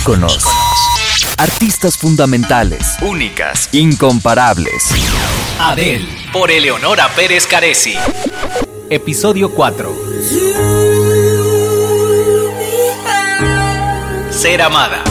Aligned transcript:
Íconos. 0.00 0.44
Artistas 1.38 1.96
fundamentales. 1.96 2.96
Únicas. 3.02 3.68
Incomparables. 3.72 4.90
Adele. 5.60 6.06
Por 6.32 6.50
Eleonora 6.50 7.08
Pérez 7.14 7.46
Caresi. 7.46 7.94
Episodio 8.90 9.52
4. 9.52 9.94
Ser 14.30 14.62
amada. 14.62 15.02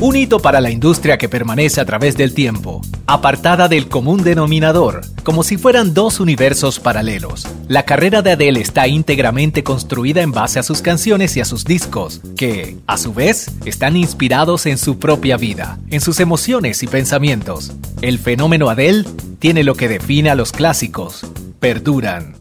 Un 0.00 0.16
hito 0.16 0.38
para 0.40 0.60
la 0.60 0.70
industria 0.70 1.18
que 1.18 1.28
permanece 1.28 1.80
a 1.80 1.84
través 1.84 2.16
del 2.16 2.34
tiempo, 2.34 2.82
apartada 3.06 3.68
del 3.68 3.88
común 3.88 4.22
denominador, 4.22 5.00
como 5.24 5.42
si 5.42 5.56
fueran 5.56 5.94
dos 5.94 6.20
universos 6.20 6.78
paralelos. 6.78 7.48
La 7.66 7.84
carrera 7.84 8.22
de 8.22 8.32
Adele 8.32 8.60
está 8.60 8.86
íntegramente 8.86 9.64
construida 9.64 10.22
en 10.22 10.30
base 10.30 10.58
a 10.58 10.62
sus 10.62 10.82
canciones 10.82 11.36
y 11.36 11.40
a 11.40 11.44
sus 11.44 11.64
discos, 11.64 12.20
que, 12.36 12.76
a 12.86 12.98
su 12.98 13.12
vez, 13.12 13.50
están 13.64 13.96
inspirados 13.96 14.66
en 14.66 14.78
su 14.78 14.98
propia 14.98 15.36
vida, 15.36 15.78
en 15.90 16.00
sus 16.00 16.20
emociones 16.20 16.82
y 16.82 16.86
pensamientos. 16.86 17.72
El 18.02 18.18
fenómeno 18.18 18.68
Adele 18.68 19.04
tiene 19.38 19.64
lo 19.64 19.74
que 19.74 19.88
define 19.88 20.30
a 20.30 20.34
los 20.34 20.52
clásicos, 20.52 21.26
perduran. 21.58 22.36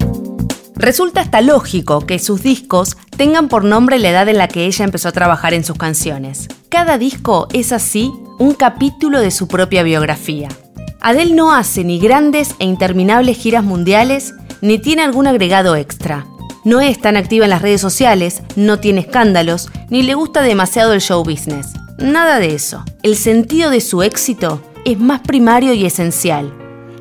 Resulta 0.75 1.21
hasta 1.21 1.41
lógico 1.41 2.05
que 2.05 2.19
sus 2.19 2.43
discos 2.43 2.97
tengan 3.15 3.47
por 3.47 3.63
nombre 3.63 3.99
la 3.99 4.09
edad 4.09 4.27
en 4.27 4.37
la 4.37 4.49
que 4.49 4.65
ella 4.65 4.83
empezó 4.83 5.09
a 5.09 5.13
trabajar 5.13 5.53
en 5.53 5.63
sus 5.63 5.77
canciones. 5.77 6.49
Cada 6.67 6.97
disco 6.97 7.47
es 7.53 7.71
así 7.71 8.11
un 8.39 8.53
capítulo 8.53 9.21
de 9.21 9.31
su 9.31 9.47
propia 9.47 9.83
biografía. 9.83 10.49
Adele 11.05 11.35
no 11.35 11.53
hace 11.53 11.83
ni 11.83 11.99
grandes 11.99 12.55
e 12.59 12.65
interminables 12.65 13.37
giras 13.37 13.65
mundiales, 13.65 14.35
ni 14.61 14.79
tiene 14.79 15.01
algún 15.01 15.27
agregado 15.27 15.75
extra. 15.75 16.25
No 16.63 16.79
es 16.79 17.01
tan 17.01 17.17
activa 17.17 17.43
en 17.43 17.49
las 17.49 17.61
redes 17.61 17.81
sociales, 17.81 18.41
no 18.55 18.79
tiene 18.79 19.01
escándalos, 19.01 19.69
ni 19.89 20.01
le 20.01 20.13
gusta 20.13 20.41
demasiado 20.41 20.93
el 20.93 21.01
show 21.01 21.21
business. 21.21 21.73
Nada 21.97 22.39
de 22.39 22.55
eso. 22.55 22.85
El 23.03 23.17
sentido 23.17 23.69
de 23.69 23.81
su 23.81 24.01
éxito 24.01 24.61
es 24.85 24.97
más 24.97 25.19
primario 25.19 25.73
y 25.73 25.85
esencial. 25.85 26.53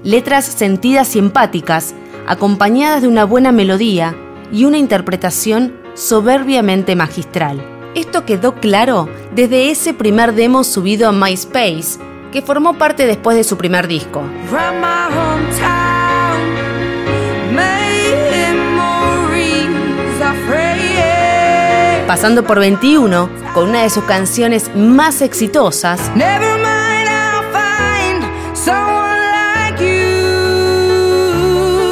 Letras 0.03 0.47
sentidas 0.47 1.15
y 1.15 1.21
empáticas, 1.21 1.95
acompañadas 2.27 3.03
de 3.03 3.09
una 3.09 3.23
buena 3.25 3.53
melodía 3.53 4.17
y 4.53 4.65
una 4.65 4.79
interpretación 4.79 5.77
soberbiamente 5.95 6.97
magistral. 6.97 7.65
Esto 7.95 8.27
quedó 8.27 8.57
claro 8.57 9.09
desde 9.33 9.71
ese 9.71 9.95
primer 9.95 10.35
demo 10.35 10.65
subido 10.65 11.09
a 11.09 11.13
MySpace, 11.13 12.01
que 12.33 12.43
formó 12.43 12.75
parte 12.75 13.07
después 13.07 13.37
de 13.37 13.45
su 13.45 13.57
primer 13.57 13.87
disco. 13.87 14.23
Pasando 22.09 22.43
por 22.43 22.59
21, 22.59 23.31
con 23.55 23.69
una 23.69 23.83
de 23.83 23.91
sus 23.91 24.05
canciones 24.05 24.75
más 24.75 25.21
exitosas, 25.23 26.01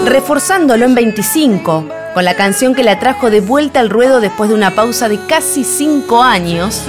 reforzándolo 0.06 0.84
en 0.84 0.94
25, 0.94 1.88
con 2.14 2.24
la 2.24 2.34
canción 2.34 2.74
que 2.74 2.82
la 2.82 2.98
trajo 2.98 3.30
de 3.30 3.40
vuelta 3.40 3.80
al 3.80 3.90
ruedo 3.90 4.20
después 4.20 4.50
de 4.50 4.56
una 4.56 4.72
pausa 4.72 5.08
de 5.08 5.18
casi 5.26 5.64
5 5.64 6.22
años. 6.22 6.82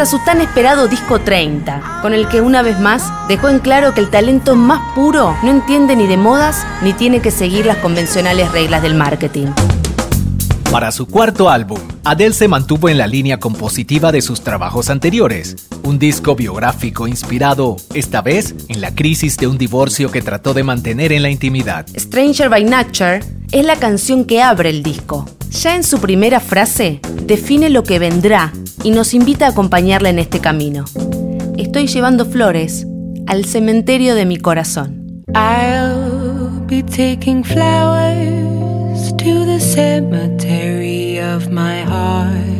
Hasta 0.00 0.16
su 0.16 0.24
tan 0.24 0.40
esperado 0.40 0.88
disco 0.88 1.20
30, 1.20 1.98
con 2.00 2.14
el 2.14 2.26
que 2.26 2.40
una 2.40 2.62
vez 2.62 2.80
más 2.80 3.12
dejó 3.28 3.50
en 3.50 3.58
claro 3.58 3.92
que 3.92 4.00
el 4.00 4.08
talento 4.08 4.56
más 4.56 4.94
puro 4.94 5.36
no 5.42 5.50
entiende 5.50 5.94
ni 5.94 6.06
de 6.06 6.16
modas 6.16 6.66
ni 6.82 6.94
tiene 6.94 7.20
que 7.20 7.30
seguir 7.30 7.66
las 7.66 7.76
convencionales 7.76 8.50
reglas 8.50 8.80
del 8.80 8.94
marketing. 8.94 9.48
Para 10.70 10.90
su 10.90 11.06
cuarto 11.06 11.50
álbum, 11.50 11.78
Adele 12.02 12.32
se 12.32 12.48
mantuvo 12.48 12.88
en 12.88 12.96
la 12.96 13.06
línea 13.06 13.38
compositiva 13.40 14.10
de 14.10 14.22
sus 14.22 14.40
trabajos 14.40 14.88
anteriores, 14.88 15.68
un 15.82 15.98
disco 15.98 16.34
biográfico 16.34 17.06
inspirado, 17.06 17.76
esta 17.92 18.22
vez, 18.22 18.54
en 18.68 18.80
la 18.80 18.94
crisis 18.94 19.36
de 19.36 19.48
un 19.48 19.58
divorcio 19.58 20.10
que 20.10 20.22
trató 20.22 20.54
de 20.54 20.62
mantener 20.62 21.12
en 21.12 21.20
la 21.20 21.28
intimidad. 21.28 21.86
Stranger 21.94 22.48
by 22.48 22.64
Nature 22.64 23.20
es 23.52 23.66
la 23.66 23.76
canción 23.76 24.24
que 24.24 24.40
abre 24.40 24.70
el 24.70 24.82
disco. 24.82 25.26
Ya 25.50 25.76
en 25.76 25.84
su 25.84 25.98
primera 25.98 26.40
frase, 26.40 27.00
define 27.26 27.68
lo 27.68 27.82
que 27.82 27.98
vendrá 27.98 28.50
y 28.82 28.90
nos 28.90 29.14
invita 29.14 29.46
a 29.46 29.50
acompañarla 29.50 30.10
en 30.10 30.18
este 30.18 30.40
camino. 30.40 30.84
Estoy 31.56 31.86
llevando 31.86 32.24
flores 32.24 32.86
al 33.26 33.44
cementerio 33.44 34.14
de 34.14 34.26
mi 34.26 34.38
corazón. 34.38 35.24
I'll 35.34 36.64
be 36.66 36.82
taking 36.82 37.44
flowers 37.44 39.14
to 39.16 39.44
the 39.46 39.60
cemetery 39.60 41.20
of 41.20 41.48
my 41.48 41.82
heart. 41.84 42.50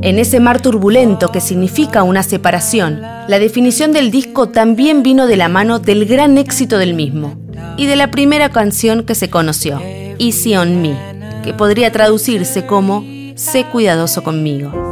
En 0.00 0.18
ese 0.18 0.40
mar 0.40 0.62
turbulento 0.62 1.30
que 1.32 1.40
significa 1.40 2.02
una 2.04 2.22
separación, 2.22 3.00
la 3.00 3.38
definición 3.38 3.92
del 3.92 4.10
disco 4.10 4.48
también 4.48 5.02
vino 5.02 5.26
de 5.26 5.36
la 5.36 5.48
mano 5.48 5.80
del 5.80 6.06
gran 6.06 6.38
éxito 6.38 6.78
del 6.78 6.94
mismo 6.94 7.36
y 7.76 7.86
de 7.86 7.96
la 7.96 8.10
primera 8.10 8.50
canción 8.50 9.04
que 9.04 9.14
se 9.14 9.28
conoció, 9.28 9.80
Easy 10.18 10.56
on 10.56 10.80
Me, 10.80 10.96
que 11.42 11.52
podría 11.52 11.92
traducirse 11.92 12.64
como 12.64 13.04
Sé 13.34 13.64
cuidadoso 13.64 14.24
conmigo. 14.24 14.87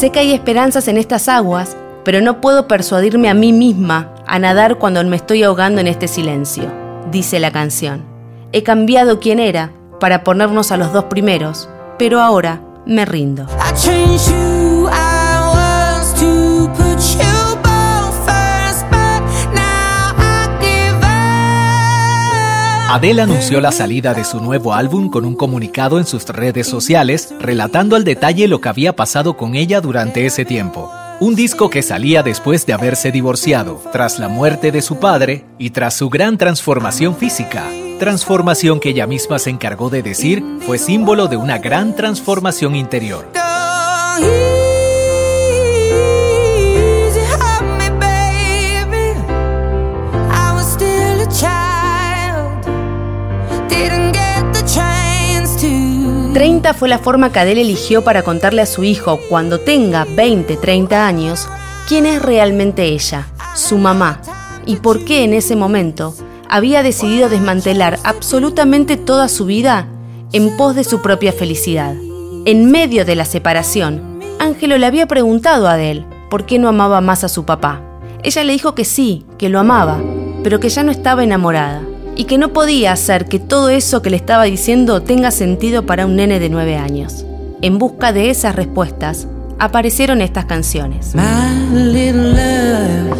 Sé 0.00 0.08
que 0.08 0.20
hay 0.20 0.32
esperanzas 0.32 0.88
en 0.88 0.96
estas 0.96 1.28
aguas, 1.28 1.76
pero 2.06 2.22
no 2.22 2.40
puedo 2.40 2.66
persuadirme 2.66 3.28
a 3.28 3.34
mí 3.34 3.52
misma 3.52 4.14
a 4.26 4.38
nadar 4.38 4.78
cuando 4.78 5.04
me 5.04 5.16
estoy 5.16 5.42
ahogando 5.42 5.82
en 5.82 5.88
este 5.88 6.08
silencio, 6.08 6.72
dice 7.10 7.38
la 7.38 7.50
canción. 7.50 8.06
He 8.52 8.62
cambiado 8.62 9.20
quién 9.20 9.38
era 9.38 9.74
para 10.00 10.24
ponernos 10.24 10.72
a 10.72 10.78
los 10.78 10.94
dos 10.94 11.04
primeros, 11.04 11.68
pero 11.98 12.22
ahora 12.22 12.62
me 12.86 13.04
rindo. 13.04 13.46
Adele 22.92 23.22
anunció 23.22 23.60
la 23.60 23.70
salida 23.70 24.14
de 24.14 24.24
su 24.24 24.40
nuevo 24.40 24.74
álbum 24.74 25.10
con 25.10 25.24
un 25.24 25.36
comunicado 25.36 25.98
en 25.98 26.06
sus 26.06 26.26
redes 26.26 26.66
sociales 26.66 27.32
relatando 27.38 27.94
al 27.94 28.02
detalle 28.02 28.48
lo 28.48 28.60
que 28.60 28.68
había 28.68 28.96
pasado 28.96 29.36
con 29.36 29.54
ella 29.54 29.80
durante 29.80 30.26
ese 30.26 30.44
tiempo. 30.44 30.90
Un 31.20 31.36
disco 31.36 31.70
que 31.70 31.82
salía 31.82 32.24
después 32.24 32.66
de 32.66 32.72
haberse 32.72 33.12
divorciado, 33.12 33.80
tras 33.92 34.18
la 34.18 34.28
muerte 34.28 34.72
de 34.72 34.82
su 34.82 34.98
padre 34.98 35.44
y 35.56 35.70
tras 35.70 35.94
su 35.94 36.10
gran 36.10 36.36
transformación 36.36 37.14
física. 37.14 37.62
Transformación 38.00 38.80
que 38.80 38.88
ella 38.88 39.06
misma 39.06 39.38
se 39.38 39.50
encargó 39.50 39.88
de 39.88 40.02
decir 40.02 40.42
fue 40.66 40.76
símbolo 40.76 41.28
de 41.28 41.36
una 41.36 41.58
gran 41.58 41.94
transformación 41.94 42.74
interior. 42.74 43.24
30 56.32 56.74
fue 56.74 56.88
la 56.88 57.00
forma 57.00 57.32
que 57.32 57.40
Adele 57.40 57.62
eligió 57.62 58.04
para 58.04 58.22
contarle 58.22 58.62
a 58.62 58.66
su 58.66 58.84
hijo, 58.84 59.18
cuando 59.28 59.58
tenga 59.58 60.06
20, 60.14 60.56
30 60.56 61.06
años, 61.06 61.48
quién 61.88 62.06
es 62.06 62.22
realmente 62.22 62.84
ella, 62.84 63.26
su 63.56 63.78
mamá, 63.78 64.20
y 64.64 64.76
por 64.76 65.04
qué 65.04 65.24
en 65.24 65.34
ese 65.34 65.56
momento 65.56 66.14
había 66.48 66.84
decidido 66.84 67.28
desmantelar 67.28 67.98
absolutamente 68.04 68.96
toda 68.96 69.28
su 69.28 69.44
vida 69.44 69.88
en 70.32 70.56
pos 70.56 70.76
de 70.76 70.84
su 70.84 71.02
propia 71.02 71.32
felicidad. 71.32 71.94
En 72.44 72.70
medio 72.70 73.04
de 73.04 73.16
la 73.16 73.24
separación, 73.24 74.20
Ángelo 74.38 74.78
le 74.78 74.86
había 74.86 75.08
preguntado 75.08 75.66
a 75.66 75.72
Adele 75.72 76.06
por 76.30 76.46
qué 76.46 76.60
no 76.60 76.68
amaba 76.68 77.00
más 77.00 77.24
a 77.24 77.28
su 77.28 77.44
papá. 77.44 77.82
Ella 78.22 78.44
le 78.44 78.52
dijo 78.52 78.76
que 78.76 78.84
sí, 78.84 79.26
que 79.36 79.48
lo 79.48 79.58
amaba, 79.58 80.00
pero 80.44 80.60
que 80.60 80.68
ya 80.68 80.84
no 80.84 80.92
estaba 80.92 81.24
enamorada 81.24 81.82
y 82.20 82.24
que 82.24 82.36
no 82.36 82.52
podía 82.52 82.92
hacer 82.92 83.24
que 83.24 83.38
todo 83.38 83.70
eso 83.70 84.02
que 84.02 84.10
le 84.10 84.16
estaba 84.16 84.44
diciendo 84.44 85.00
tenga 85.00 85.30
sentido 85.30 85.86
para 85.86 86.04
un 86.04 86.16
nene 86.16 86.38
de 86.38 86.50
nueve 86.50 86.76
años. 86.76 87.24
En 87.62 87.78
busca 87.78 88.12
de 88.12 88.28
esas 88.28 88.54
respuestas, 88.54 89.26
aparecieron 89.58 90.20
estas 90.20 90.44
canciones. 90.44 91.14
My 91.14 91.74
little 91.74 92.34
love, 92.34 93.16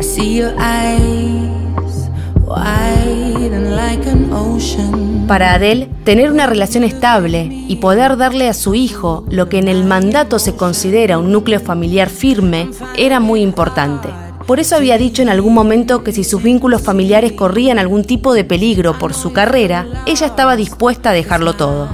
I 0.00 0.02
see 0.02 0.38
your 0.38 0.52
eyes, 0.58 2.10
wide 2.44 3.54
and 3.54 3.76
like 3.76 4.10
an 4.10 4.32
ocean. 4.32 5.26
Para 5.28 5.54
Adele, 5.54 5.88
tener 6.02 6.32
una 6.32 6.48
relación 6.48 6.82
estable 6.82 7.44
y 7.68 7.76
poder 7.76 8.16
darle 8.16 8.48
a 8.48 8.54
su 8.54 8.74
hijo 8.74 9.24
lo 9.30 9.48
que 9.48 9.58
en 9.58 9.68
el 9.68 9.84
mandato 9.84 10.40
se 10.40 10.56
considera 10.56 11.18
un 11.18 11.30
núcleo 11.30 11.60
familiar 11.60 12.08
firme 12.08 12.68
era 12.96 13.20
muy 13.20 13.42
importante. 13.42 14.08
Por 14.50 14.58
eso 14.58 14.74
había 14.74 14.98
dicho 14.98 15.22
en 15.22 15.28
algún 15.28 15.54
momento 15.54 16.02
que 16.02 16.10
si 16.10 16.24
sus 16.24 16.42
vínculos 16.42 16.82
familiares 16.82 17.30
corrían 17.30 17.78
algún 17.78 18.02
tipo 18.02 18.34
de 18.34 18.42
peligro 18.42 18.98
por 18.98 19.14
su 19.14 19.32
carrera, 19.32 19.86
ella 20.06 20.26
estaba 20.26 20.56
dispuesta 20.56 21.10
a 21.10 21.12
dejarlo 21.12 21.52
todo. 21.52 21.88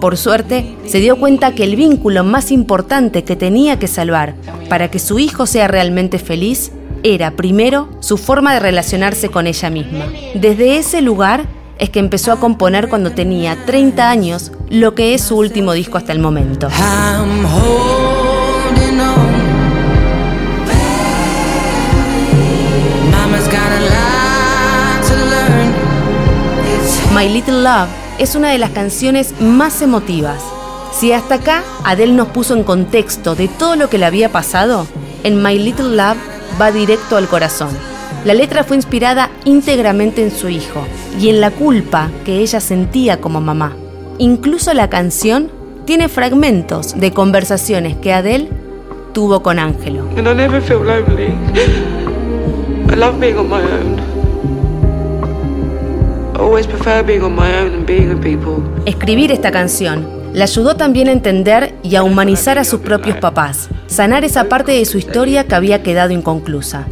Por 0.00 0.16
suerte, 0.16 0.78
se 0.86 1.00
dio 1.00 1.16
cuenta 1.16 1.54
que 1.54 1.62
el 1.62 1.76
vínculo 1.76 2.24
más 2.24 2.52
importante 2.52 3.22
que 3.22 3.36
tenía 3.36 3.78
que 3.78 3.86
salvar 3.86 4.34
para 4.70 4.90
que 4.90 4.98
su 4.98 5.18
hijo 5.18 5.44
sea 5.44 5.68
realmente 5.68 6.18
feliz 6.18 6.72
era, 7.02 7.32
primero, 7.32 7.90
su 8.00 8.16
forma 8.16 8.54
de 8.54 8.60
relacionarse 8.60 9.28
con 9.28 9.46
ella 9.46 9.68
misma. 9.68 10.06
Desde 10.34 10.78
ese 10.78 11.02
lugar, 11.02 11.44
es 11.78 11.90
que 11.90 11.98
empezó 11.98 12.32
a 12.32 12.40
componer 12.40 12.88
cuando 12.88 13.10
tenía 13.10 13.58
30 13.66 14.08
años, 14.08 14.52
lo 14.70 14.94
que 14.94 15.12
es 15.12 15.20
su 15.20 15.36
último 15.36 15.74
disco 15.74 15.98
hasta 15.98 16.12
el 16.12 16.18
momento. 16.18 16.68
My 27.12 27.28
Little 27.28 27.62
Love 27.62 27.88
es 28.18 28.36
una 28.36 28.50
de 28.50 28.58
las 28.58 28.70
canciones 28.70 29.34
más 29.40 29.82
emotivas. 29.82 30.40
Si 30.92 31.12
hasta 31.12 31.36
acá 31.36 31.64
Adele 31.84 32.12
nos 32.12 32.28
puso 32.28 32.54
en 32.54 32.62
contexto 32.62 33.34
de 33.34 33.48
todo 33.48 33.74
lo 33.74 33.90
que 33.90 33.98
le 33.98 34.06
había 34.06 34.30
pasado, 34.30 34.86
en 35.24 35.42
My 35.42 35.58
Little 35.58 35.96
Love 35.96 36.18
va 36.60 36.70
directo 36.70 37.16
al 37.16 37.26
corazón. 37.26 37.70
La 38.24 38.32
letra 38.32 38.62
fue 38.62 38.76
inspirada 38.76 39.28
íntegramente 39.44 40.22
en 40.22 40.30
su 40.30 40.48
hijo 40.48 40.86
y 41.18 41.30
en 41.30 41.40
la 41.40 41.50
culpa 41.50 42.10
que 42.24 42.38
ella 42.38 42.60
sentía 42.60 43.20
como 43.20 43.40
mamá. 43.40 43.74
Incluso 44.18 44.72
la 44.72 44.88
canción 44.88 45.50
tiene 45.86 46.08
fragmentos 46.08 46.98
de 46.98 47.12
conversaciones 47.12 47.96
que 47.96 48.12
Adele 48.12 48.50
tuvo 49.12 49.42
con 49.42 49.58
Ángelo. 49.58 50.04
Escribir 58.86 59.30
esta 59.30 59.50
canción 59.50 60.08
le 60.32 60.42
ayudó 60.42 60.74
también 60.74 61.08
a 61.08 61.12
entender 61.12 61.74
y 61.82 61.96
a 61.96 62.02
humanizar 62.02 62.58
a 62.58 62.64
sus 62.64 62.80
propios 62.80 63.18
papás, 63.18 63.68
sanar 63.88 64.24
esa 64.24 64.48
parte 64.48 64.72
de 64.72 64.86
su 64.86 64.96
historia 64.96 65.46
que 65.46 65.54
había 65.54 65.82
quedado 65.82 66.12
inconclusa. 66.12 66.86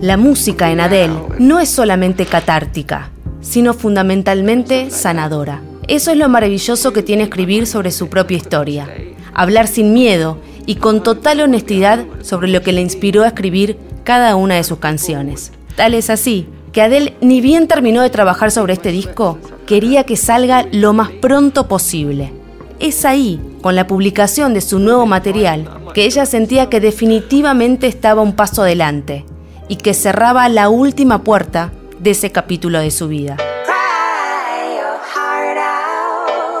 La 0.00 0.16
música 0.16 0.70
en 0.70 0.80
Adele 0.80 1.14
no 1.38 1.60
es 1.60 1.68
solamente 1.68 2.24
catártica, 2.24 3.10
sino 3.42 3.74
fundamentalmente 3.74 4.90
sanadora. 4.90 5.60
Eso 5.86 6.10
es 6.10 6.16
lo 6.16 6.30
maravilloso 6.30 6.94
que 6.94 7.02
tiene 7.02 7.24
escribir 7.24 7.66
sobre 7.66 7.90
su 7.90 8.08
propia 8.08 8.38
historia. 8.38 8.88
Hablar 9.34 9.66
sin 9.66 9.92
miedo 9.92 10.38
y 10.64 10.76
con 10.76 11.02
total 11.02 11.40
honestidad 11.40 12.06
sobre 12.22 12.48
lo 12.48 12.62
que 12.62 12.72
le 12.72 12.80
inspiró 12.80 13.22
a 13.22 13.28
escribir 13.28 13.76
cada 14.02 14.34
una 14.34 14.54
de 14.54 14.64
sus 14.64 14.78
canciones. 14.78 15.52
Tal 15.76 15.92
es 15.92 16.08
así 16.08 16.46
que 16.74 16.82
Adele 16.82 17.16
ni 17.20 17.40
bien 17.40 17.68
terminó 17.68 18.02
de 18.02 18.10
trabajar 18.10 18.50
sobre 18.50 18.72
este 18.72 18.90
disco, 18.90 19.38
quería 19.64 20.02
que 20.02 20.16
salga 20.16 20.66
lo 20.72 20.92
más 20.92 21.08
pronto 21.10 21.68
posible. 21.68 22.32
Es 22.80 23.04
ahí, 23.04 23.40
con 23.62 23.76
la 23.76 23.86
publicación 23.86 24.52
de 24.54 24.60
su 24.60 24.80
nuevo 24.80 25.06
material, 25.06 25.70
que 25.94 26.04
ella 26.04 26.26
sentía 26.26 26.68
que 26.68 26.80
definitivamente 26.80 27.86
estaba 27.86 28.22
un 28.22 28.34
paso 28.34 28.62
adelante 28.62 29.24
y 29.68 29.76
que 29.76 29.94
cerraba 29.94 30.48
la 30.48 30.68
última 30.68 31.22
puerta 31.22 31.72
de 32.00 32.10
ese 32.10 32.32
capítulo 32.32 32.80
de 32.80 32.90
su 32.90 33.06
vida. 33.06 33.36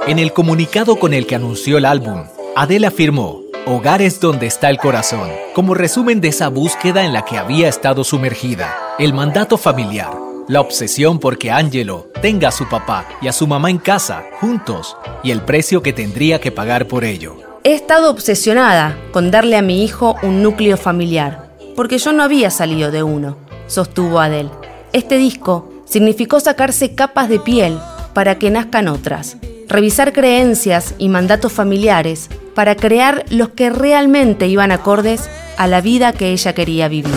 En 0.06 0.20
el 0.20 0.32
comunicado 0.32 0.96
con 0.96 1.12
el 1.12 1.26
que 1.26 1.34
anunció 1.34 1.76
el 1.76 1.86
álbum, 1.86 2.22
Adele 2.54 2.86
afirmó, 2.86 3.40
Hogar 3.66 4.02
es 4.02 4.20
donde 4.20 4.46
está 4.46 4.68
el 4.68 4.76
corazón, 4.76 5.30
como 5.54 5.72
resumen 5.72 6.20
de 6.20 6.28
esa 6.28 6.48
búsqueda 6.48 7.02
en 7.06 7.14
la 7.14 7.24
que 7.24 7.38
había 7.38 7.66
estado 7.66 8.04
sumergida, 8.04 8.76
el 8.98 9.14
mandato 9.14 9.56
familiar, 9.56 10.12
la 10.48 10.60
obsesión 10.60 11.18
porque 11.18 11.50
Angelo 11.50 12.08
tenga 12.20 12.48
a 12.48 12.52
su 12.52 12.68
papá 12.68 13.08
y 13.22 13.28
a 13.28 13.32
su 13.32 13.46
mamá 13.46 13.70
en 13.70 13.78
casa, 13.78 14.22
juntos, 14.38 14.98
y 15.22 15.30
el 15.30 15.40
precio 15.40 15.82
que 15.82 15.94
tendría 15.94 16.42
que 16.42 16.52
pagar 16.52 16.86
por 16.88 17.04
ello. 17.04 17.36
He 17.62 17.72
estado 17.72 18.10
obsesionada 18.10 18.98
con 19.12 19.30
darle 19.30 19.56
a 19.56 19.62
mi 19.62 19.82
hijo 19.82 20.14
un 20.22 20.42
núcleo 20.42 20.76
familiar, 20.76 21.48
porque 21.74 21.96
yo 21.96 22.12
no 22.12 22.22
había 22.22 22.50
salido 22.50 22.90
de 22.90 23.02
uno, 23.02 23.38
sostuvo 23.66 24.20
Adele. 24.20 24.50
Este 24.92 25.16
disco 25.16 25.72
significó 25.86 26.38
sacarse 26.38 26.94
capas 26.94 27.30
de 27.30 27.40
piel 27.40 27.78
para 28.12 28.38
que 28.38 28.50
nazcan 28.50 28.88
otras, 28.88 29.38
revisar 29.68 30.12
creencias 30.12 30.94
y 30.98 31.08
mandatos 31.08 31.50
familiares 31.50 32.28
para 32.54 32.76
crear 32.76 33.24
los 33.30 33.50
que 33.50 33.70
realmente 33.70 34.46
iban 34.46 34.72
acordes 34.72 35.28
a 35.56 35.66
la 35.66 35.80
vida 35.80 36.12
que 36.12 36.32
ella 36.32 36.54
quería 36.54 36.88
vivir. 36.88 37.14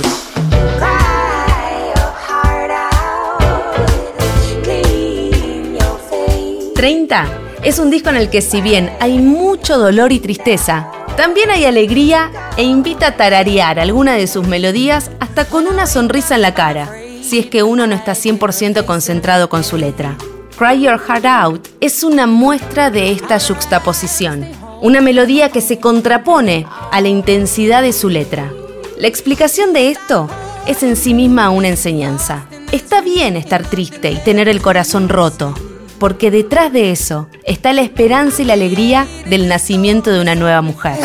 30 6.77 7.25
es 7.63 7.79
un 7.79 7.89
disco 7.89 8.09
en 8.09 8.17
el 8.17 8.29
que 8.29 8.41
si 8.41 8.61
bien 8.61 8.91
hay 8.99 9.17
mucho 9.17 9.79
dolor 9.79 10.11
y 10.11 10.19
tristeza, 10.19 10.91
también 11.15 11.49
hay 11.49 11.65
alegría 11.65 12.31
e 12.55 12.63
invita 12.63 13.07
a 13.07 13.17
tararear 13.17 13.79
alguna 13.79 14.13
de 14.13 14.27
sus 14.27 14.47
melodías 14.47 15.09
hasta 15.19 15.45
con 15.45 15.65
una 15.65 15.87
sonrisa 15.87 16.35
en 16.35 16.43
la 16.43 16.53
cara, 16.53 16.87
si 17.23 17.39
es 17.39 17.47
que 17.47 17.63
uno 17.63 17.87
no 17.87 17.95
está 17.95 18.11
100% 18.13 18.85
concentrado 18.85 19.49
con 19.49 19.63
su 19.63 19.75
letra. 19.75 20.15
Cry 20.57 20.81
Your 20.81 20.99
Heart 20.99 21.25
Out 21.25 21.67
es 21.81 22.03
una 22.03 22.27
muestra 22.27 22.91
de 22.91 23.11
esta 23.11 23.39
juxtaposición, 23.39 24.45
una 24.81 25.01
melodía 25.01 25.49
que 25.49 25.61
se 25.61 25.79
contrapone 25.79 26.65
a 26.91 27.01
la 27.01 27.07
intensidad 27.07 27.81
de 27.81 27.93
su 27.93 28.09
letra. 28.09 28.51
La 28.97 29.07
explicación 29.07 29.73
de 29.73 29.89
esto 29.89 30.29
es 30.65 30.83
en 30.83 30.95
sí 30.95 31.13
misma 31.13 31.49
una 31.49 31.69
enseñanza. 31.69 32.45
Está 32.71 33.01
bien 33.01 33.37
estar 33.37 33.63
triste 33.63 34.11
y 34.11 34.17
tener 34.17 34.49
el 34.49 34.61
corazón 34.61 35.09
roto, 35.09 35.53
porque 35.99 36.31
detrás 36.31 36.71
de 36.73 36.91
eso 36.91 37.27
está 37.43 37.73
la 37.73 37.81
esperanza 37.81 38.41
y 38.41 38.45
la 38.45 38.53
alegría 38.53 39.07
del 39.27 39.47
nacimiento 39.47 40.11
de 40.11 40.19
una 40.19 40.35
nueva 40.35 40.61
mujer. 40.61 40.97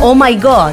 Oh 0.00 0.14
my 0.14 0.36
god, 0.36 0.72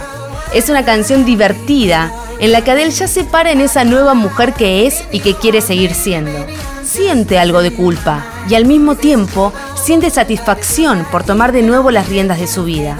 es 0.54 0.70
una 0.70 0.86
canción 0.86 1.26
divertida 1.26 2.14
en 2.40 2.52
la 2.52 2.64
que 2.64 2.72
Adele 2.72 2.92
ya 2.92 3.08
se 3.08 3.24
para 3.24 3.52
en 3.52 3.62
esa 3.62 3.84
nueva 3.84 4.14
mujer 4.14 4.54
que 4.54 4.86
es 4.86 5.04
y 5.12 5.20
que 5.20 5.36
quiere 5.36 5.62
seguir 5.62 5.94
siendo. 5.94 6.46
Siente 6.86 7.40
algo 7.40 7.64
de 7.64 7.74
culpa 7.74 8.24
y 8.48 8.54
al 8.54 8.66
mismo 8.66 8.96
tiempo 8.96 9.52
siente 9.76 10.12
satisfacción 10.12 11.06
por 11.12 11.24
tomar 11.24 11.52
de 11.52 11.64
nuevo 11.64 11.90
las 11.90 12.08
riendas 12.08 12.40
de 12.40 12.46
su 12.46 12.64
vida. 12.64 12.98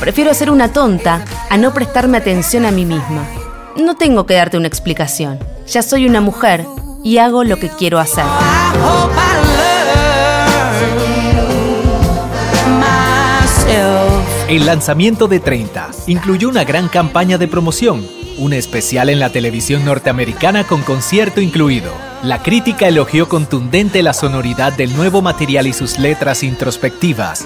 Prefiero 0.00 0.34
ser 0.34 0.50
una 0.50 0.72
tonta 0.72 1.24
a 1.48 1.56
no 1.56 1.72
prestarme 1.72 2.18
atención 2.18 2.66
a 2.66 2.72
mí 2.72 2.84
misma. 2.84 3.24
No 3.76 3.96
tengo 3.96 4.26
que 4.26 4.34
darte 4.34 4.58
una 4.58 4.66
explicación. 4.66 5.38
Ya 5.68 5.82
soy 5.82 6.06
una 6.06 6.20
mujer 6.20 6.66
y 7.04 7.18
hago 7.18 7.44
lo 7.44 7.58
que 7.58 7.68
quiero 7.68 8.00
hacer. 8.00 8.24
El 14.48 14.64
lanzamiento 14.64 15.28
de 15.28 15.40
30 15.40 15.90
incluyó 16.06 16.48
una 16.48 16.64
gran 16.64 16.88
campaña 16.88 17.36
de 17.36 17.48
promoción, 17.48 18.08
un 18.38 18.52
especial 18.52 19.10
en 19.10 19.18
la 19.18 19.30
televisión 19.30 19.84
norteamericana 19.84 20.64
con 20.64 20.82
concierto 20.82 21.40
incluido. 21.40 21.92
La 22.22 22.42
crítica 22.42 22.88
elogió 22.88 23.28
contundente 23.28 24.02
la 24.02 24.12
sonoridad 24.12 24.72
del 24.72 24.96
nuevo 24.96 25.22
material 25.22 25.66
y 25.66 25.72
sus 25.72 25.98
letras 25.98 26.42
introspectivas. 26.42 27.44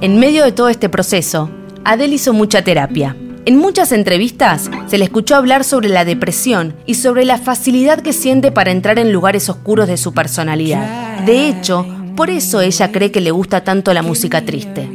En 0.00 0.18
medio 0.18 0.44
de 0.44 0.52
todo 0.52 0.68
este 0.68 0.88
proceso, 0.88 1.50
Adele 1.84 2.16
hizo 2.16 2.32
mucha 2.32 2.62
terapia. 2.62 3.16
En 3.44 3.56
muchas 3.56 3.92
entrevistas 3.92 4.68
se 4.88 4.98
le 4.98 5.04
escuchó 5.04 5.36
hablar 5.36 5.62
sobre 5.62 5.88
la 5.88 6.04
depresión 6.04 6.74
y 6.84 6.94
sobre 6.94 7.24
la 7.24 7.38
facilidad 7.38 8.00
que 8.00 8.12
siente 8.12 8.50
para 8.50 8.72
entrar 8.72 8.98
en 8.98 9.12
lugares 9.12 9.48
oscuros 9.48 9.86
de 9.86 9.96
su 9.96 10.12
personalidad. 10.12 11.20
De 11.20 11.48
hecho, 11.48 11.86
por 12.16 12.28
eso 12.30 12.60
ella 12.60 12.90
cree 12.90 13.12
que 13.12 13.20
le 13.20 13.30
gusta 13.30 13.62
tanto 13.62 13.94
la 13.94 14.02
música 14.02 14.44
triste. 14.44 14.88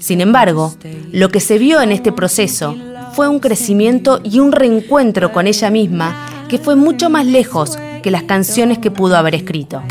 Sin 0.00 0.20
embargo, 0.20 0.74
lo 1.12 1.28
que 1.28 1.40
se 1.40 1.58
vio 1.58 1.82
en 1.82 1.92
este 1.92 2.12
proceso 2.12 2.76
fue 3.18 3.26
un 3.26 3.40
crecimiento 3.40 4.20
y 4.22 4.38
un 4.38 4.52
reencuentro 4.52 5.32
con 5.32 5.48
ella 5.48 5.70
misma 5.70 6.46
que 6.48 6.56
fue 6.56 6.76
mucho 6.76 7.10
más 7.10 7.26
lejos 7.26 7.76
que 8.00 8.12
las 8.12 8.22
canciones 8.22 8.78
que 8.78 8.92
pudo 8.92 9.16
haber 9.16 9.34
escrito. 9.34 9.82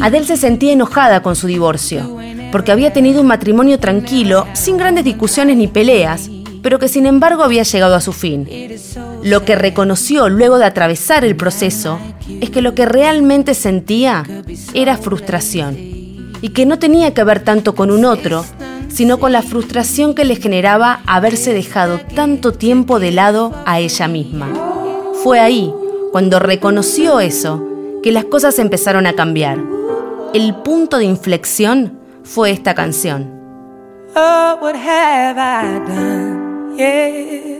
Adele 0.00 0.26
se 0.26 0.36
sentía 0.36 0.72
enojada 0.72 1.22
con 1.22 1.36
su 1.36 1.46
divorcio, 1.46 2.18
porque 2.50 2.72
había 2.72 2.92
tenido 2.92 3.20
un 3.20 3.28
matrimonio 3.28 3.78
tranquilo, 3.78 4.48
sin 4.54 4.76
grandes 4.76 5.04
discusiones 5.04 5.56
ni 5.56 5.68
peleas, 5.68 6.28
pero 6.64 6.78
que 6.78 6.88
sin 6.88 7.04
embargo 7.04 7.42
había 7.44 7.62
llegado 7.62 7.94
a 7.94 8.00
su 8.00 8.14
fin. 8.14 8.48
Lo 9.22 9.44
que 9.44 9.54
reconoció 9.54 10.30
luego 10.30 10.56
de 10.56 10.64
atravesar 10.64 11.22
el 11.22 11.36
proceso 11.36 11.98
es 12.40 12.48
que 12.48 12.62
lo 12.62 12.74
que 12.74 12.86
realmente 12.86 13.52
sentía 13.52 14.24
era 14.72 14.96
frustración, 14.96 15.76
y 16.40 16.48
que 16.54 16.64
no 16.64 16.78
tenía 16.78 17.12
que 17.12 17.22
ver 17.22 17.40
tanto 17.40 17.74
con 17.74 17.90
un 17.90 18.06
otro, 18.06 18.46
sino 18.88 19.20
con 19.20 19.30
la 19.30 19.42
frustración 19.42 20.14
que 20.14 20.24
le 20.24 20.36
generaba 20.36 21.00
haberse 21.06 21.52
dejado 21.52 22.00
tanto 22.14 22.52
tiempo 22.52 22.98
de 22.98 23.10
lado 23.10 23.52
a 23.66 23.78
ella 23.78 24.08
misma. 24.08 24.48
Fue 25.22 25.40
ahí, 25.40 25.70
cuando 26.12 26.38
reconoció 26.38 27.20
eso, 27.20 27.62
que 28.02 28.10
las 28.10 28.24
cosas 28.24 28.58
empezaron 28.58 29.06
a 29.06 29.12
cambiar. 29.12 29.58
El 30.32 30.54
punto 30.62 30.96
de 30.96 31.04
inflexión 31.04 31.98
fue 32.22 32.52
esta 32.52 32.74
canción. 32.74 33.38
Oh, 34.16 34.56
yet? 36.76 37.54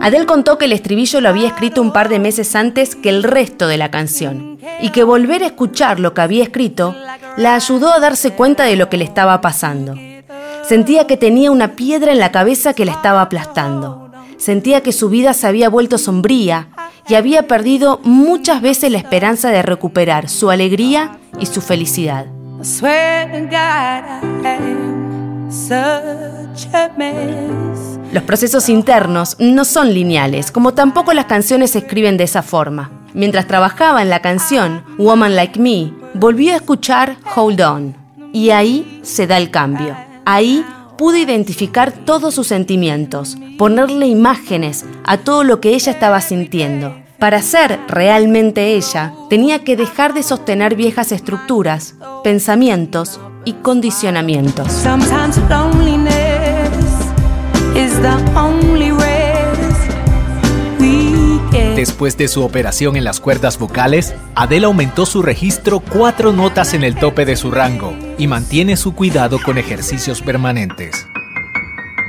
Adele 0.00 0.26
contó 0.26 0.58
que 0.58 0.64
el 0.64 0.72
estribillo 0.72 1.20
lo 1.20 1.28
había 1.28 1.48
escrito 1.48 1.82
un 1.82 1.92
par 1.92 2.08
de 2.08 2.18
meses 2.18 2.56
antes 2.56 2.96
que 2.96 3.08
el 3.08 3.22
resto 3.22 3.68
de 3.68 3.76
la 3.76 3.90
canción 3.90 4.58
y 4.80 4.90
que 4.90 5.04
volver 5.04 5.42
a 5.42 5.46
escuchar 5.46 6.00
lo 6.00 6.14
que 6.14 6.20
había 6.22 6.42
escrito 6.42 6.94
la 7.36 7.54
ayudó 7.54 7.92
a 7.92 8.00
darse 8.00 8.32
cuenta 8.32 8.64
de 8.64 8.76
lo 8.76 8.88
que 8.88 8.96
le 8.96 9.04
estaba 9.04 9.40
pasando. 9.40 9.94
Sentía 10.62 11.06
que 11.06 11.16
tenía 11.16 11.50
una 11.50 11.76
piedra 11.76 12.12
en 12.12 12.18
la 12.18 12.32
cabeza 12.32 12.74
que 12.74 12.84
la 12.84 12.92
estaba 12.92 13.22
aplastando. 13.22 14.10
Sentía 14.38 14.82
que 14.82 14.92
su 14.92 15.08
vida 15.08 15.34
se 15.34 15.46
había 15.46 15.68
vuelto 15.68 15.98
sombría 15.98 16.68
y 17.08 17.14
había 17.14 17.46
perdido 17.46 18.00
muchas 18.02 18.62
veces 18.62 18.90
la 18.90 18.98
esperanza 18.98 19.50
de 19.50 19.62
recuperar 19.62 20.28
su 20.28 20.50
alegría 20.50 21.18
y 21.38 21.46
su 21.46 21.60
felicidad. 21.60 22.26
Los 28.12 28.22
procesos 28.24 28.68
internos 28.68 29.36
no 29.38 29.64
son 29.64 29.92
lineales, 29.94 30.50
como 30.52 30.74
tampoco 30.74 31.12
las 31.12 31.26
canciones 31.26 31.72
se 31.72 31.78
escriben 31.78 32.16
de 32.16 32.24
esa 32.24 32.42
forma. 32.42 32.90
Mientras 33.14 33.46
trabajaba 33.46 34.02
en 34.02 34.10
la 34.10 34.20
canción 34.20 34.84
Woman 34.98 35.34
Like 35.34 35.58
Me, 35.58 35.92
volvió 36.14 36.52
a 36.52 36.56
escuchar 36.56 37.16
Hold 37.36 37.60
On. 37.60 37.96
Y 38.32 38.50
ahí 38.50 39.00
se 39.02 39.26
da 39.26 39.36
el 39.38 39.50
cambio. 39.50 39.96
Ahí 40.24 40.64
pude 40.96 41.20
identificar 41.20 41.92
todos 41.92 42.34
sus 42.34 42.46
sentimientos, 42.46 43.36
ponerle 43.58 44.06
imágenes 44.06 44.84
a 45.04 45.18
todo 45.18 45.42
lo 45.44 45.60
que 45.60 45.74
ella 45.74 45.92
estaba 45.92 46.20
sintiendo. 46.20 47.01
Para 47.22 47.40
ser 47.40 47.78
realmente 47.86 48.74
ella, 48.74 49.12
tenía 49.30 49.62
que 49.62 49.76
dejar 49.76 50.12
de 50.12 50.24
sostener 50.24 50.74
viejas 50.74 51.12
estructuras, 51.12 51.94
pensamientos 52.24 53.20
y 53.44 53.52
condicionamientos. 53.52 54.66
Después 61.76 62.16
de 62.16 62.26
su 62.26 62.42
operación 62.42 62.96
en 62.96 63.04
las 63.04 63.20
cuerdas 63.20 63.56
vocales, 63.56 64.16
Adele 64.34 64.66
aumentó 64.66 65.06
su 65.06 65.22
registro 65.22 65.78
cuatro 65.78 66.32
notas 66.32 66.74
en 66.74 66.82
el 66.82 66.96
tope 66.96 67.24
de 67.24 67.36
su 67.36 67.52
rango 67.52 67.94
y 68.18 68.26
mantiene 68.26 68.76
su 68.76 68.96
cuidado 68.96 69.38
con 69.40 69.58
ejercicios 69.58 70.20
permanentes. 70.20 71.06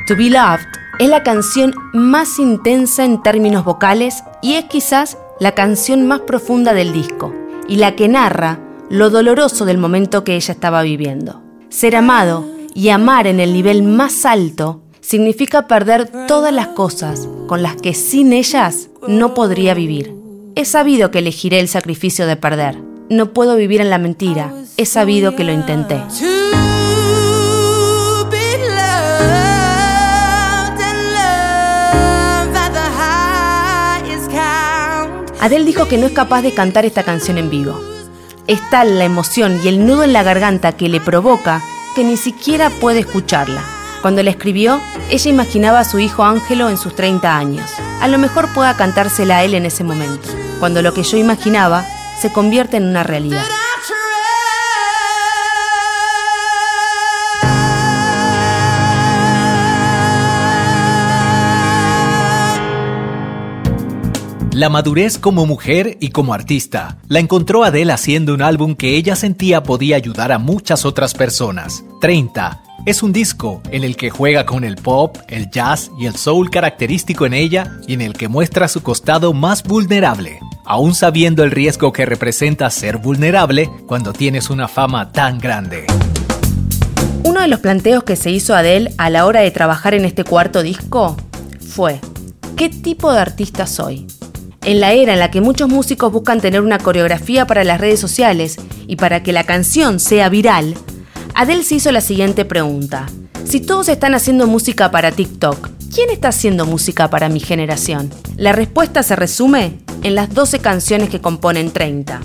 To 0.07 0.15
Be 0.15 0.31
Loved 0.31 0.82
es 0.99 1.09
la 1.09 1.23
canción 1.23 1.73
más 1.93 2.39
intensa 2.39 3.03
en 3.03 3.21
términos 3.23 3.65
vocales 3.65 4.23
y 4.41 4.53
es 4.53 4.65
quizás 4.65 5.17
la 5.39 5.53
canción 5.53 6.07
más 6.07 6.21
profunda 6.21 6.73
del 6.73 6.93
disco 6.93 7.33
y 7.67 7.77
la 7.77 7.95
que 7.95 8.07
narra 8.07 8.59
lo 8.89 9.09
doloroso 9.09 9.65
del 9.65 9.77
momento 9.77 10.23
que 10.23 10.35
ella 10.35 10.53
estaba 10.53 10.83
viviendo. 10.83 11.41
Ser 11.69 11.95
amado 11.95 12.45
y 12.75 12.89
amar 12.89 13.25
en 13.27 13.39
el 13.39 13.53
nivel 13.53 13.83
más 13.83 14.25
alto 14.25 14.81
significa 15.01 15.67
perder 15.67 16.09
todas 16.27 16.53
las 16.53 16.67
cosas 16.67 17.27
con 17.47 17.63
las 17.63 17.75
que 17.75 17.93
sin 17.93 18.31
ellas 18.31 18.89
no 19.07 19.33
podría 19.33 19.73
vivir. 19.73 20.15
He 20.55 20.65
sabido 20.65 21.09
que 21.09 21.19
elegiré 21.19 21.59
el 21.59 21.67
sacrificio 21.67 22.27
de 22.27 22.35
perder. 22.35 22.77
No 23.09 23.33
puedo 23.33 23.55
vivir 23.55 23.81
en 23.81 23.89
la 23.89 23.97
mentira. 23.97 24.53
He 24.77 24.85
sabido 24.85 25.35
que 25.35 25.43
lo 25.43 25.51
intenté. 25.51 26.01
Adele 35.43 35.65
dijo 35.65 35.89
que 35.89 35.97
no 35.97 36.05
es 36.05 36.13
capaz 36.13 36.41
de 36.41 36.53
cantar 36.53 36.85
esta 36.85 37.03
canción 37.03 37.37
en 37.37 37.49
vivo. 37.49 37.77
Es 38.47 38.61
tal 38.69 38.97
la 38.97 39.03
emoción 39.03 39.59
y 39.61 39.67
el 39.67 39.85
nudo 39.85 40.05
en 40.05 40.13
la 40.13 40.23
garganta 40.23 40.71
que 40.71 40.87
le 40.87 41.01
provoca 41.01 41.61
que 41.97 42.05
ni 42.05 42.15
siquiera 42.15 42.69
puede 42.69 43.01
escucharla. 43.01 43.61
Cuando 44.01 44.23
la 44.23 44.29
escribió, 44.29 44.79
ella 45.09 45.29
imaginaba 45.29 45.81
a 45.81 45.83
su 45.83 45.99
hijo 45.99 46.23
Ángelo 46.23 46.69
en 46.69 46.77
sus 46.77 46.95
30 46.95 47.37
años. 47.37 47.69
A 47.99 48.07
lo 48.07 48.19
mejor 48.19 48.53
pueda 48.53 48.77
cantársela 48.77 49.39
a 49.39 49.43
él 49.43 49.53
en 49.53 49.65
ese 49.65 49.83
momento, 49.83 50.29
cuando 50.61 50.81
lo 50.81 50.93
que 50.93 51.03
yo 51.03 51.17
imaginaba 51.17 51.85
se 52.21 52.31
convierte 52.31 52.77
en 52.77 52.87
una 52.87 53.03
realidad. 53.03 53.43
La 64.53 64.69
madurez 64.69 65.17
como 65.17 65.47
mujer 65.47 65.97
y 65.99 66.09
como 66.09 66.31
artista 66.31 66.97
la 67.07 67.19
encontró 67.19 67.63
Adele 67.63 67.91
haciendo 67.91 68.35
un 68.35 68.43
álbum 68.43 68.75
que 68.75 68.95
ella 68.95 69.15
sentía 69.15 69.63
podía 69.63 69.95
ayudar 69.95 70.31
a 70.31 70.37
muchas 70.37 70.85
otras 70.85 71.15
personas. 71.15 71.83
30 72.01 72.61
es 72.85 73.01
un 73.01 73.11
disco 73.11 73.63
en 73.71 73.83
el 73.83 73.95
que 73.95 74.11
juega 74.11 74.45
con 74.45 74.63
el 74.63 74.75
pop, 74.75 75.17
el 75.27 75.49
jazz 75.49 75.89
y 75.99 76.05
el 76.05 76.15
soul 76.17 76.51
característico 76.51 77.25
en 77.25 77.33
ella 77.33 77.79
y 77.87 77.93
en 77.93 78.01
el 78.01 78.13
que 78.13 78.27
muestra 78.27 78.67
su 78.67 78.83
costado 78.83 79.33
más 79.33 79.63
vulnerable, 79.63 80.39
aún 80.65 80.93
sabiendo 80.93 81.43
el 81.43 81.49
riesgo 81.49 81.91
que 81.91 82.05
representa 82.05 82.69
ser 82.69 82.97
vulnerable 82.97 83.71
cuando 83.87 84.13
tienes 84.13 84.51
una 84.51 84.67
fama 84.67 85.11
tan 85.11 85.39
grande. 85.39 85.87
Uno 87.23 87.41
de 87.41 87.47
los 87.47 87.59
planteos 87.59 88.03
que 88.03 88.15
se 88.15 88.29
hizo 88.29 88.53
Adele 88.53 88.93
a 88.99 89.09
la 89.09 89.25
hora 89.25 89.39
de 89.39 89.49
trabajar 89.49 89.95
en 89.95 90.05
este 90.05 90.23
cuarto 90.23 90.61
disco 90.61 91.17
fue, 91.59 91.99
¿qué 92.55 92.69
tipo 92.69 93.11
de 93.11 93.19
artista 93.19 93.65
soy? 93.65 94.05
En 94.65 94.79
la 94.79 94.93
era 94.93 95.13
en 95.13 95.19
la 95.19 95.29
que 95.29 95.41
muchos 95.41 95.67
músicos 95.67 96.11
buscan 96.11 96.39
tener 96.39 96.61
una 96.61 96.77
coreografía 96.77 97.45
para 97.45 97.65
las 97.65 97.81
redes 97.81 97.99
sociales 97.99 98.55
y 98.87 98.95
para 98.95 99.21
que 99.21 99.33
la 99.33 99.43
canción 99.43 99.99
sea 99.99 100.29
viral, 100.29 100.75
Adele 101.35 101.63
se 101.63 101.75
hizo 101.75 101.91
la 101.91 101.99
siguiente 101.99 102.45
pregunta. 102.45 103.07
Si 103.43 103.59
todos 103.59 103.89
están 103.89 104.15
haciendo 104.15 104.47
música 104.47 104.89
para 104.89 105.11
TikTok, 105.11 105.69
¿quién 105.93 106.09
está 106.09 106.29
haciendo 106.29 106.65
música 106.65 107.09
para 107.09 107.27
mi 107.27 107.41
generación? 107.41 108.09
La 108.37 108.53
respuesta 108.53 109.03
se 109.03 109.17
resume 109.17 109.79
en 110.01 110.15
las 110.15 110.33
12 110.33 110.59
canciones 110.59 111.09
que 111.09 111.19
componen 111.19 111.71
30. 111.71 112.21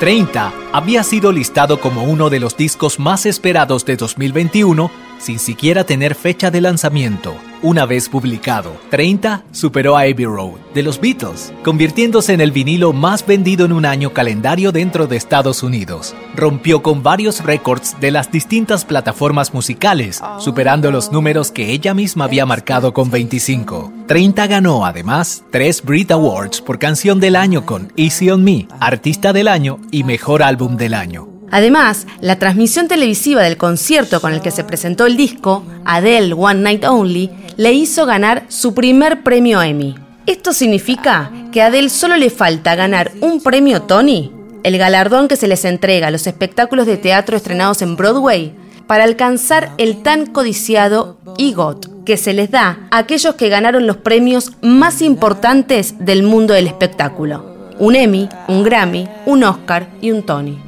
30 0.00 0.52
había 0.72 1.02
sido 1.02 1.32
listado 1.32 1.80
como 1.80 2.04
uno 2.04 2.30
de 2.30 2.40
los 2.40 2.56
discos 2.56 2.98
más 2.98 3.26
esperados 3.26 3.84
de 3.84 3.96
2021 3.96 4.90
sin 5.18 5.38
siquiera 5.38 5.84
tener 5.84 6.14
fecha 6.14 6.50
de 6.50 6.60
lanzamiento. 6.62 7.34
Una 7.62 7.86
vez 7.86 8.08
publicado, 8.10 8.76
30 8.90 9.44
superó 9.50 9.96
a 9.96 10.02
Abbey 10.02 10.26
Road 10.26 10.58
de 10.74 10.82
los 10.82 11.00
Beatles, 11.00 11.54
convirtiéndose 11.64 12.34
en 12.34 12.42
el 12.42 12.52
vinilo 12.52 12.92
más 12.92 13.26
vendido 13.26 13.64
en 13.64 13.72
un 13.72 13.86
año 13.86 14.12
calendario 14.12 14.72
dentro 14.72 15.06
de 15.06 15.16
Estados 15.16 15.62
Unidos. 15.62 16.14
Rompió 16.34 16.82
con 16.82 17.02
varios 17.02 17.42
récords 17.42 17.96
de 17.98 18.10
las 18.10 18.30
distintas 18.30 18.84
plataformas 18.84 19.54
musicales, 19.54 20.20
superando 20.38 20.90
los 20.90 21.10
números 21.12 21.50
que 21.50 21.72
ella 21.72 21.94
misma 21.94 22.26
había 22.26 22.44
marcado 22.44 22.92
con 22.92 23.10
25. 23.10 23.92
30 24.06 24.46
ganó 24.46 24.84
además 24.84 25.42
tres 25.50 25.82
Brit 25.82 26.10
Awards 26.10 26.60
por 26.60 26.78
canción 26.78 27.20
del 27.20 27.36
año 27.36 27.64
con 27.64 27.90
Easy 27.96 28.30
on 28.30 28.44
Me, 28.44 28.68
Artista 28.80 29.32
del 29.32 29.48
año 29.48 29.78
y 29.90 30.04
Mejor 30.04 30.42
Álbum 30.42 30.76
del 30.76 30.92
año. 30.92 31.35
Además, 31.50 32.06
la 32.20 32.38
transmisión 32.38 32.88
televisiva 32.88 33.42
del 33.42 33.56
concierto 33.56 34.20
con 34.20 34.32
el 34.32 34.40
que 34.40 34.50
se 34.50 34.64
presentó 34.64 35.06
el 35.06 35.16
disco, 35.16 35.64
Adele 35.84 36.34
One 36.34 36.60
Night 36.60 36.84
Only, 36.84 37.30
le 37.56 37.72
hizo 37.72 38.06
ganar 38.06 38.44
su 38.48 38.74
primer 38.74 39.22
premio 39.22 39.62
Emmy. 39.62 39.94
Esto 40.26 40.52
significa 40.52 41.30
que 41.52 41.62
a 41.62 41.66
Adele 41.66 41.88
solo 41.88 42.16
le 42.16 42.30
falta 42.30 42.74
ganar 42.74 43.12
un 43.20 43.40
premio 43.40 43.82
Tony, 43.82 44.32
el 44.64 44.76
galardón 44.76 45.28
que 45.28 45.36
se 45.36 45.46
les 45.46 45.64
entrega 45.64 46.08
a 46.08 46.10
los 46.10 46.26
espectáculos 46.26 46.86
de 46.86 46.96
teatro 46.96 47.36
estrenados 47.36 47.80
en 47.82 47.96
Broadway, 47.96 48.52
para 48.86 49.04
alcanzar 49.04 49.72
el 49.78 50.02
tan 50.02 50.26
codiciado 50.26 51.16
EGOT, 51.38 52.04
que 52.04 52.16
se 52.16 52.32
les 52.32 52.50
da 52.50 52.88
a 52.90 52.98
aquellos 52.98 53.34
que 53.34 53.48
ganaron 53.48 53.86
los 53.86 53.96
premios 53.96 54.52
más 54.62 55.02
importantes 55.02 55.94
del 55.98 56.22
mundo 56.22 56.54
del 56.54 56.66
espectáculo. 56.66 57.56
Un 57.78 57.94
Emmy, 57.94 58.28
un 58.48 58.62
Grammy, 58.62 59.08
un 59.26 59.44
Oscar 59.44 59.88
y 60.00 60.10
un 60.10 60.22
Tony. 60.22 60.58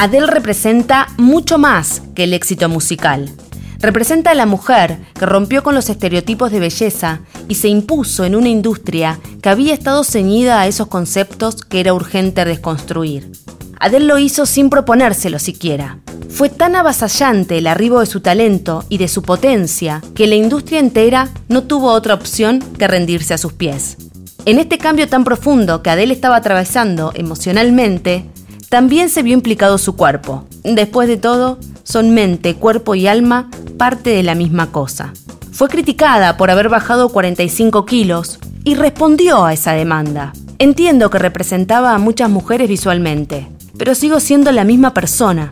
Adele 0.00 0.28
representa 0.28 1.08
mucho 1.16 1.58
más 1.58 2.02
que 2.14 2.22
el 2.22 2.32
éxito 2.32 2.68
musical. 2.68 3.32
Representa 3.80 4.30
a 4.30 4.34
la 4.34 4.46
mujer 4.46 4.96
que 5.18 5.26
rompió 5.26 5.64
con 5.64 5.74
los 5.74 5.90
estereotipos 5.90 6.52
de 6.52 6.60
belleza 6.60 7.22
y 7.48 7.56
se 7.56 7.66
impuso 7.66 8.24
en 8.24 8.36
una 8.36 8.48
industria 8.48 9.18
que 9.42 9.48
había 9.48 9.74
estado 9.74 10.04
ceñida 10.04 10.60
a 10.60 10.68
esos 10.68 10.86
conceptos 10.86 11.64
que 11.64 11.80
era 11.80 11.94
urgente 11.94 12.44
desconstruir. 12.44 13.32
Adele 13.80 14.04
lo 14.04 14.18
hizo 14.18 14.46
sin 14.46 14.70
proponérselo 14.70 15.40
siquiera. 15.40 15.98
Fue 16.28 16.48
tan 16.48 16.76
avasallante 16.76 17.58
el 17.58 17.66
arribo 17.66 17.98
de 17.98 18.06
su 18.06 18.20
talento 18.20 18.84
y 18.88 18.98
de 18.98 19.08
su 19.08 19.22
potencia 19.22 20.00
que 20.14 20.28
la 20.28 20.36
industria 20.36 20.78
entera 20.78 21.28
no 21.48 21.64
tuvo 21.64 21.90
otra 21.90 22.14
opción 22.14 22.60
que 22.78 22.86
rendirse 22.86 23.34
a 23.34 23.38
sus 23.38 23.52
pies. 23.52 23.96
En 24.44 24.60
este 24.60 24.78
cambio 24.78 25.08
tan 25.08 25.24
profundo 25.24 25.82
que 25.82 25.90
Adele 25.90 26.14
estaba 26.14 26.36
atravesando 26.36 27.10
emocionalmente, 27.16 28.30
también 28.68 29.08
se 29.08 29.22
vio 29.22 29.34
implicado 29.34 29.78
su 29.78 29.96
cuerpo. 29.96 30.44
Después 30.62 31.08
de 31.08 31.16
todo, 31.16 31.58
son 31.84 32.10
mente, 32.10 32.54
cuerpo 32.54 32.94
y 32.94 33.06
alma 33.06 33.50
parte 33.78 34.10
de 34.10 34.22
la 34.22 34.34
misma 34.34 34.70
cosa. 34.70 35.12
Fue 35.52 35.68
criticada 35.68 36.36
por 36.36 36.50
haber 36.50 36.68
bajado 36.68 37.08
45 37.08 37.86
kilos 37.86 38.38
y 38.64 38.74
respondió 38.74 39.44
a 39.44 39.52
esa 39.52 39.72
demanda. 39.72 40.32
Entiendo 40.58 41.10
que 41.10 41.18
representaba 41.18 41.94
a 41.94 41.98
muchas 41.98 42.28
mujeres 42.28 42.68
visualmente, 42.68 43.48
pero 43.78 43.94
sigo 43.94 44.20
siendo 44.20 44.52
la 44.52 44.64
misma 44.64 44.92
persona. 44.92 45.50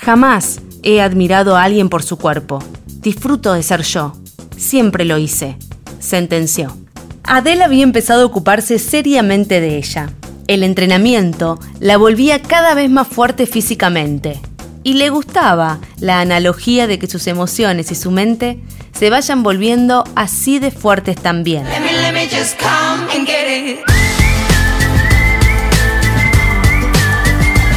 Jamás 0.00 0.60
he 0.82 1.00
admirado 1.00 1.56
a 1.56 1.62
alguien 1.62 1.88
por 1.88 2.02
su 2.02 2.16
cuerpo. 2.16 2.58
Disfruto 3.00 3.52
de 3.52 3.62
ser 3.62 3.82
yo. 3.82 4.14
Siempre 4.56 5.04
lo 5.04 5.18
hice. 5.18 5.56
sentenció. 6.00 6.76
Adele 7.22 7.62
había 7.62 7.82
empezado 7.82 8.22
a 8.22 8.26
ocuparse 8.26 8.78
seriamente 8.78 9.60
de 9.60 9.76
ella. 9.76 10.10
El 10.50 10.64
entrenamiento 10.64 11.60
la 11.78 11.96
volvía 11.96 12.42
cada 12.42 12.74
vez 12.74 12.90
más 12.90 13.06
fuerte 13.06 13.46
físicamente. 13.46 14.40
Y 14.82 14.94
le 14.94 15.08
gustaba 15.08 15.78
la 16.00 16.20
analogía 16.20 16.88
de 16.88 16.98
que 16.98 17.06
sus 17.06 17.28
emociones 17.28 17.92
y 17.92 17.94
su 17.94 18.10
mente 18.10 18.58
se 18.92 19.10
vayan 19.10 19.44
volviendo 19.44 20.02
así 20.16 20.58
de 20.58 20.72
fuertes 20.72 21.14
también. 21.22 21.62
Let 21.66 21.78
me, 21.78 21.92
let 21.92 22.12
me 22.12 22.26
just 22.28 22.58
come 22.58 23.06
and 23.16 23.28
get 23.28 23.46
it. 23.46 23.78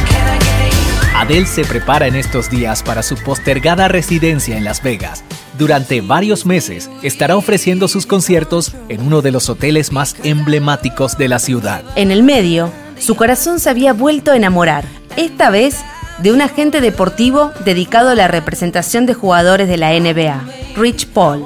Can 0.08 0.34
I 0.34 0.40
get 0.42 0.72
it? 0.72 1.14
Adele 1.14 1.46
se 1.46 1.64
prepara 1.64 2.08
en 2.08 2.16
estos 2.16 2.50
días 2.50 2.82
para 2.82 3.04
su 3.04 3.14
postergada 3.14 3.86
residencia 3.86 4.58
en 4.58 4.64
Las 4.64 4.82
Vegas. 4.82 5.22
Durante 5.58 6.00
varios 6.00 6.46
meses 6.46 6.90
estará 7.02 7.36
ofreciendo 7.36 7.86
sus 7.86 8.06
conciertos 8.06 8.72
en 8.88 9.02
uno 9.02 9.22
de 9.22 9.30
los 9.30 9.48
hoteles 9.48 9.92
más 9.92 10.16
emblemáticos 10.24 11.16
de 11.16 11.28
la 11.28 11.38
ciudad. 11.38 11.84
En 11.94 12.10
el 12.10 12.24
medio, 12.24 12.72
su 12.98 13.14
corazón 13.14 13.60
se 13.60 13.70
había 13.70 13.92
vuelto 13.92 14.32
a 14.32 14.36
enamorar, 14.36 14.84
esta 15.16 15.50
vez 15.50 15.76
de 16.18 16.32
un 16.32 16.40
agente 16.40 16.80
deportivo 16.80 17.52
dedicado 17.64 18.10
a 18.10 18.14
la 18.16 18.26
representación 18.26 19.06
de 19.06 19.14
jugadores 19.14 19.68
de 19.68 19.76
la 19.76 19.92
NBA, 19.92 20.44
Rich 20.76 21.08
Paul. 21.08 21.44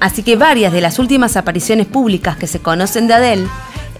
Así 0.00 0.22
que 0.22 0.36
varias 0.36 0.72
de 0.72 0.82
las 0.82 0.98
últimas 0.98 1.36
apariciones 1.36 1.86
públicas 1.86 2.36
que 2.36 2.46
se 2.46 2.60
conocen 2.60 3.06
de 3.06 3.14
Adele 3.14 3.48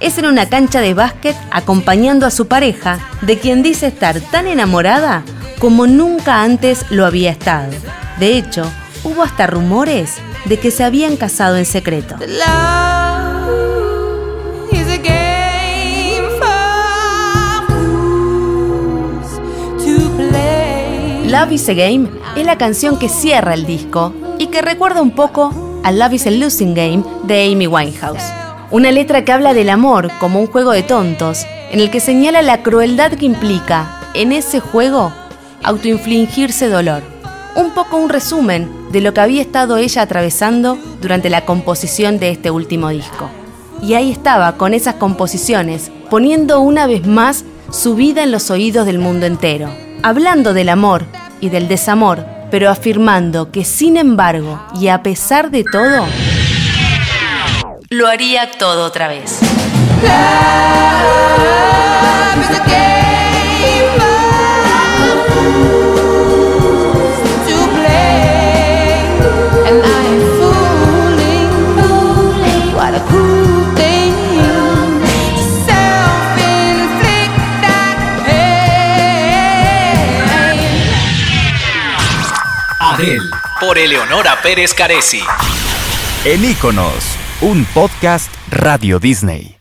es 0.01 0.19
en 0.19 0.27
una 0.27 0.49
cancha 0.49 0.81
de 0.81 0.95
básquet 0.95 1.37
acompañando 1.51 2.27
a 2.27 2.31
su 2.31 2.49
pareja, 2.49 3.01
de 3.23 3.39
quien 3.39 3.63
dice 3.63 3.89
estar 3.89 4.21
tan 4.21 4.47
enamorada 4.47 5.25
como 5.59 5.87
nunca 5.87 6.43
antes 6.43 6.85
lo 6.91 7.05
había 7.05 7.31
estado. 7.31 7.73
De 8.21 8.37
hecho, 8.37 8.71
hubo 9.09 9.23
hasta 9.23 9.47
rumores 9.47 10.17
de 10.45 10.59
que 10.59 10.71
se 10.71 10.85
habían 10.85 11.17
casado 11.17 11.57
en 11.57 11.65
secreto. 11.65 12.17
Love 21.27 21.53
is 21.53 21.69
a 21.69 21.75
game 21.75 22.09
es 22.37 22.47
la 22.47 22.57
canción 22.57 22.99
que 22.99 23.09
cierra 23.09 23.53
el 23.53 23.67
disco 23.67 24.15
y 24.39 24.47
que 24.47 24.63
recuerda 24.63 25.03
un 25.03 25.11
poco 25.11 25.81
a 25.85 25.93
Love 25.93 26.15
is 26.15 26.27
a 26.27 26.31
Losing 26.31 26.75
Game 26.75 27.05
de 27.25 27.53
Amy 27.53 27.67
Winehouse. 27.67 28.23
Una 28.71 28.91
letra 28.91 29.25
que 29.25 29.33
habla 29.33 29.55
del 29.55 29.71
amor 29.71 30.11
como 30.21 30.41
un 30.41 30.47
juego 30.47 30.73
de 30.73 30.83
tontos, 30.83 31.47
en 31.71 31.81
el 31.81 31.91
que 31.91 32.01
señala 32.01 32.43
la 32.43 32.63
crueldad 32.63 33.13
que 33.13 33.27
implica, 33.27 34.11
en 34.15 34.33
ese 34.33 34.61
juego, 34.61 35.13
autoinfligirse 35.63 36.69
dolor. 36.69 37.18
Un 37.59 37.73
poco 37.73 37.97
un 37.97 38.09
resumen 38.09 38.71
de 38.93 39.01
lo 39.01 39.13
que 39.13 39.21
había 39.21 39.43
estado 39.43 39.79
ella 39.79 40.03
atravesando 40.03 40.79
durante 41.03 41.29
la 41.29 41.45
composición 41.45 42.21
de 42.21 42.31
este 42.31 42.53
último 42.53 42.89
disco. 42.91 43.29
Y 43.83 43.95
ahí 43.95 44.13
estaba, 44.13 44.57
con 44.57 44.75
esas 44.75 44.95
composiciones, 44.95 45.91
poniendo 46.09 46.61
una 46.61 46.87
vez 46.87 47.05
más 47.05 47.45
su 47.73 47.97
vida 47.97 48.23
en 48.23 48.31
los 48.31 48.53
oídos 48.53 48.87
del 48.87 49.01
mundo 49.01 49.27
entero, 49.27 49.71
hablando 50.05 50.55
del 50.55 50.69
amor 50.69 51.05
y 51.41 51.49
del 51.49 51.67
desamor, 51.67 52.25
pero 52.49 52.71
afirmando 52.71 53.51
que 53.51 53.65
sin 53.65 53.97
embargo, 53.97 54.63
y 54.81 54.87
a 54.87 55.03
pesar 55.03 55.51
de 55.51 55.65
todo, 55.65 56.07
lo 57.91 58.07
haría 58.07 58.53
todo 58.57 58.85
otra 58.85 59.09
vez. 59.09 59.41
Por 83.69 83.77
Eleonora 83.77 84.41
Pérez 84.41 84.73
Caresi. 84.73 85.21
En 86.25 86.43
Iconos, 86.43 87.05
un 87.43 87.67
podcast 87.67 88.33
Radio 88.51 88.99
Disney. 88.99 89.55